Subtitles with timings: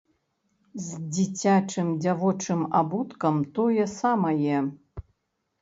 [0.85, 4.57] З дзіцячым дзявочым абуткам тое самае.